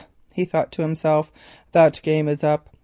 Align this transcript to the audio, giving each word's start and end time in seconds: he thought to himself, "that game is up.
he 0.33 0.45
thought 0.45 0.71
to 0.71 0.81
himself, 0.81 1.31
"that 1.73 1.99
game 2.01 2.27
is 2.27 2.43
up. 2.43 2.75